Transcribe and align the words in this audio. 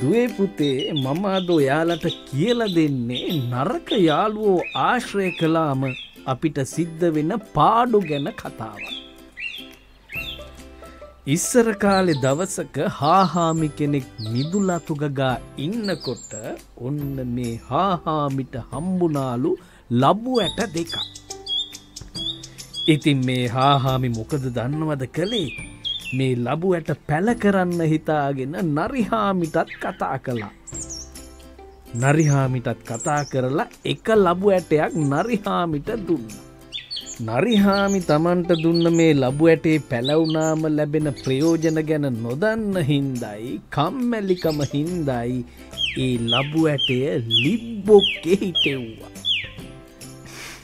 දුවේ 0.00 0.26
පුතේ 0.36 0.92
මම 0.94 1.24
අද 1.28 1.48
ඔයාලට 1.50 2.04
කියල 2.26 2.60
දෙන්නේ 2.74 3.28
නරක 3.52 3.88
යාළුවෝ 4.08 4.66
ආශ්‍රය 4.82 5.28
කලාම 5.38 5.80
අපිට 6.32 6.58
සිද්ධ 6.72 7.04
වෙන 7.16 7.32
පාඩු 7.56 7.98
ගැන 8.08 8.28
කතාව. 8.40 8.82
ඉස්සර 11.26 11.68
කාලෙ 11.84 12.14
දවසක 12.24 12.76
හාහාමි 12.98 13.68
කෙනෙක් 13.78 14.06
මිදුලතුගගා 14.32 15.32
ඉන්නකොට 15.58 16.30
ඔන්න 16.88 17.00
මේ 17.36 17.54
හාහාමිට 17.70 18.54
හම්බුනාලු 18.70 19.52
ලබ්බු 20.02 20.38
ඇට 20.44 20.60
දෙක. 20.76 20.94
ඉතින් 22.88 23.26
මේ 23.28 23.44
හාහාමි 23.56 24.14
මොකද 24.18 24.46
දන්නවද 24.56 25.04
කළේ 25.16 25.67
මේ 26.12 26.34
ලබු 26.36 26.68
ඇට 26.72 26.90
පැල 27.06 27.28
කරන්න 27.34 27.80
හිතාගෙන 27.84 28.54
නරිහාමිටත් 28.70 29.56
කතා 29.76 30.18
කළා. 30.18 30.52
නරිහාමිටත් 31.94 32.80
කතා 32.82 33.22
කරලා 33.24 33.68
එක 33.84 34.06
ලබු 34.16 34.46
ඇටයක් 34.50 34.94
නරිහාමිට 35.04 35.90
දුන්න. 36.06 36.28
නරිහාමි 37.20 38.00
තමන්ට 38.00 38.50
දුන්න 38.62 38.84
මේ 38.96 39.12
ලබු 39.14 39.46
ඇටේ 39.46 39.78
පැලවුනාම 39.90 40.64
ලැබෙන 40.70 41.08
ප්‍රයෝජන 41.22 41.80
ගැන 41.88 42.08
නොදන්න 42.22 42.80
හින්දයි 42.90 43.60
කම්මැලිකම 43.70 44.60
හින්දයි 44.72 45.44
ඒ 45.98 46.14
ලබු 46.32 46.64
ඇටය 46.66 46.98
ලිබ්බොක්කෙ 47.34 48.32
හිටෙව්වා. 48.42 49.12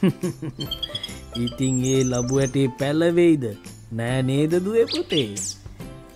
ඉතින් 1.45 1.85
ඒ 1.87 2.03
ලබු 2.07 2.35
ඇටේ 2.39 2.69
පැලවෙයිද 2.79 3.45
නෑ 3.95 4.19
නේද 4.23 4.59
දුවේ 4.65 4.87
පුතේ 4.87 5.31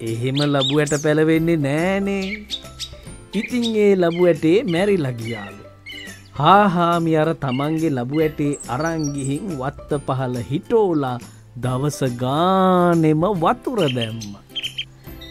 එහෙම 0.09 0.42
ලබු 0.46 0.80
ඇට 0.80 0.98
පැලවෙන්නේ 1.02 1.59
නෑනේ 1.60 2.27
ඉතින් 3.34 3.66
ඒ 3.77 3.95
ලබු 3.96 4.23
ඇටේ 4.27 4.59
මැරි 4.64 4.98
ලගියාලු 4.98 5.64
හාහාමි 6.37 7.12
අර 7.16 7.30
තමන්ගේ 7.43 7.88
ලබු 7.90 8.20
ඇටේ 8.24 8.52
අරංගිහින් 8.74 9.46
වත්ත 9.60 9.96
පහල 10.07 10.37
හිටෝලා 10.51 11.16
දවස 11.57 12.01
ගානෙම 12.15 13.24
වතුර 13.40 13.80
දැම්ම. 13.96 14.29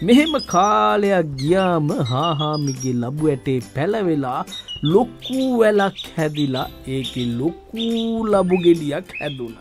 මෙහෙම 0.02 0.34
කාලයක් 0.50 1.30
ගියාම 1.40 1.88
හාහාමිගේ 2.12 2.96
ලබු 2.96 3.32
ඇටේ 3.34 3.60
පැලවෙලා 3.74 4.42
ලොක්කූ 4.86 5.48
වැලක් 5.62 6.04
හැදිලා 6.18 6.68
ඒක 6.90 7.14
ලොක්කූ 7.40 8.28
ලබුගෙඩියක් 8.28 9.08
හැදුන. 9.20 9.56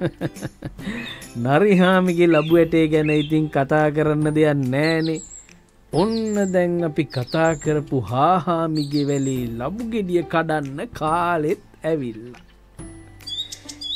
නරිහාමිගේ 1.36 2.26
ලබු 2.26 2.56
ඇටේ 2.60 2.86
ගැන 2.92 3.10
ඉතින් 3.12 3.44
කතා 3.48 3.86
කරන්න 3.96 4.34
දෙයක් 4.36 4.62
නෑනේ 4.70 5.20
ඔන්න 5.92 6.38
දැන් 6.54 6.74
අපි 6.84 7.04
කතා 7.06 7.50
කරපු 7.54 8.00
හාහාමිගේ 8.10 9.04
වැලේ 9.10 9.44
ලබු 9.58 9.84
ගෙඩිය 9.92 10.22
කඩන්න 10.32 10.90
කාලෙත් 10.92 11.62
ඇවිල්ල. 11.84 12.34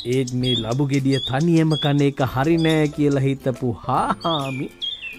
ඒත් 0.05 0.33
මේ 0.33 0.55
ලබු 0.55 0.87
ගෙඩිය 0.93 1.19
තනියම 1.27 1.75
කන 1.83 2.01
එක 2.07 2.23
හරිනෑ 2.33 2.87
කියලා 2.95 3.25
හිතපු 3.27 3.73
හාහාමි 3.83 4.69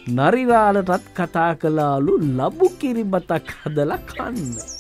නරිරාලටත් 0.09 1.07
කතා 1.17 1.53
කලාලු 1.61 2.19
ලබු 2.39 2.73
කිරිබතක් 2.81 3.55
හදල 3.61 3.93
කන්න. 4.11 4.76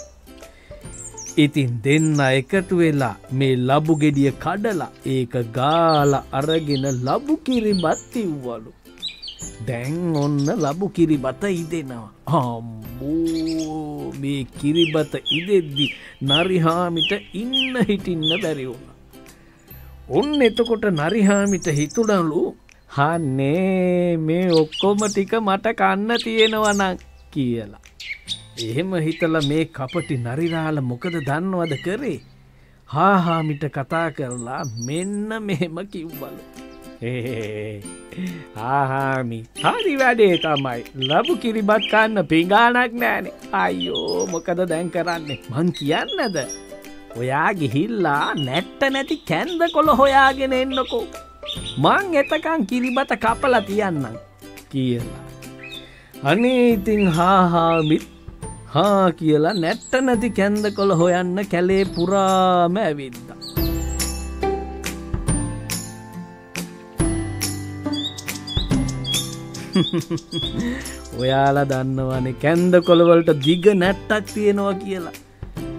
ඉතින් 1.36 1.72
දෙන්න 1.84 2.20
එකතු 2.26 2.76
වෙලා 2.80 3.16
මේ 3.38 3.56
ලබු 3.68 3.94
ගෙඩිය 4.02 4.30
කඩලා 4.44 4.92
ඒක 5.14 5.34
ගාල 5.56 6.12
අරගෙන 6.38 6.86
ලබු 7.06 7.34
කිරිබත් 7.46 8.14
ඉව්වලු. 8.22 8.70
දැන් 9.68 10.16
ඔන්න 10.16 10.38
ලබු 10.64 10.86
කිරිබත 10.88 11.42
ඉදෙනවා. 11.52 12.08
අම්බෝ 12.38 14.12
මේ 14.20 14.42
කිරිබත 14.58 15.12
ඉදෙද්දි 15.38 15.86
නරිහාමිට 16.22 17.12
ඉන්න 17.34 17.74
හිටින්න 17.88 18.30
බැරිවුණ. 18.42 18.86
ඔන්න 20.10 20.42
එතකොට 20.42 20.86
නරිහාමිට 21.00 21.69
හිතුඩලු 21.80 22.42
හන්නේ 22.96 24.16
මේ 24.26 24.46
ඔක්කොම 24.62 25.04
ටික 25.08 25.34
මට 25.41 25.76
කන්න 25.80 26.22
තියෙනවනක් 26.25 27.00
කියලා. 27.30 27.84
එහෙම 28.65 28.93
හිතල 29.06 29.37
මේ 29.49 29.65
කපටි 29.77 30.17
නරිරාල 30.17 30.81
මොකද 30.91 31.17
දන්නවද 31.28 31.75
කරේ. 31.84 32.21
හාහාමිට 32.89 33.65
කතා 33.75 34.09
කරලා 34.11 34.62
මෙන්න 34.87 35.34
මෙහෙම 35.43 35.81
කිව්වලු. 35.93 36.41
ආහාමි 38.69 39.41
හරි 39.65 39.94
වැඩේ 39.97 40.39
තමයි. 40.44 40.81
ලබු 41.11 41.37
කිරිබත් 41.37 41.91
කන්න 41.91 42.22
පිගානක් 42.33 42.97
නෑනෙ 43.03 43.34
අයියෝ 43.53 44.27
මොකද 44.27 44.65
දැන් 44.73 44.91
කරන්නේ? 44.91 45.38
මං 45.53 45.73
කියන්නද? 45.73 46.41
ඔයා 47.17 47.53
ගිහිල්ලා 47.61 48.34
නැට්ට 48.47 48.91
නැති 48.91 49.21
කැන්ද 49.28 49.69
කොළ 49.77 49.94
හොයාගෙන 50.03 50.59
එන්නකෝ. 50.62 51.05
මං 51.78 52.12
එතකං 52.23 52.69
කිරිබත 52.73 53.17
කපල 53.21 53.61
තියන්නම් 53.71 54.21
කියලා. 54.73 55.25
අනේ 56.23 56.61
ඉතිං 56.73 57.09
හාහාමිත් 57.12 58.16
හා 58.76 59.04
කියලා 59.20 59.54
නැට්ට 59.62 60.00
නැති 60.06 60.31
කැන්ද 60.41 60.72
කොළ 60.78 60.98
හොයන්න 61.03 61.37
කැලේ 61.53 61.84
පුරාම 61.94 62.82
ඇවිද්දා 62.82 63.37
ඔයාලා 71.20 71.66
දන්නවනේ 71.70 72.34
කැන්ද 72.42 72.75
කොළවලට 72.88 73.31
දිග 73.47 73.66
නැට්ටක් 73.82 74.32
තියෙනවා 74.34 74.75
කියලා. 74.82 75.14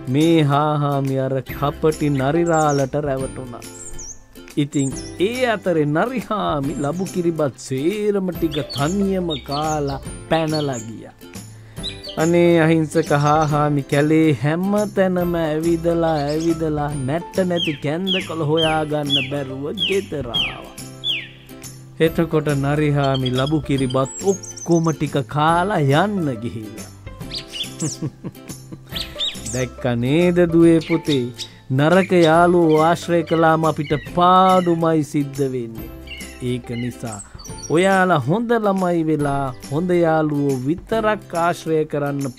මේ 0.07 0.37
හාහාමි 0.51 1.19
අර 1.25 1.35
කපටි 1.51 2.09
නරිරාලට 2.17 2.97
රැවටුණා. 3.07 3.63
ඉතිං 4.57 4.91
ඒ 5.19 5.45
අතරෙ 5.55 5.85
නරිහාමි 5.87 6.77
ලබු 6.83 7.09
කිරිබත් 7.13 7.57
සේරම 7.67 8.29
ටික 8.33 8.59
තනියම 8.75 9.29
කාලා 9.49 10.03
පැනලගිය. 10.29 11.26
අනේ 12.17 12.53
අහිංසක 12.61 13.09
හාහාමි 13.23 13.81
කැලේ 13.89 14.29
හැම්ම 14.43 14.71
තැනම 14.93 15.33
ඇවිදලා 15.39 16.13
ඇවිදලා 16.21 16.87
නැට්ට 17.01 17.37
නැති 17.49 17.73
කැන්ද 17.83 18.15
කොළ 18.27 18.41
හොයාගන්න 18.51 19.11
බැරුව 19.31 19.65
ගෙතරාව. 19.81 20.63
එතකොට 21.99 22.49
නරිහාමි 22.55 23.29
ලබු 23.31 23.59
කිරිබත් 23.67 24.25
ඔක්කොම 24.31 24.89
ටික 24.93 25.19
කාලා 25.35 26.01
යන්න 26.01 26.33
ගිහිල්ල. 26.41 26.81
දැක්ක 29.53 29.85
නේද 29.99 30.43
දුවේ 30.51 30.81
පුතේ 30.89 31.23
නරක 31.77 32.11
යාලු 32.19 32.65
ආශ්‍රය 32.81 33.23
කලාම 33.23 33.71
අපිට 33.71 33.93
පාඩුමයි 34.15 35.09
සිද්ධ 35.13 35.43
වෙන්නේ. 35.53 35.91
ඒක 36.43 36.67
නිසා 36.77 37.19
ඔයාලා 37.69 38.19
හොඳ 38.19 38.51
ළමයි 38.55 38.99
වෙලා 39.03 39.45
හොඳ 39.71 39.89
යාලුවෝ 39.95 40.53
විතරක් 40.65 41.33
ආශ්‍රය 41.37 41.79
කරන්න 41.85 42.35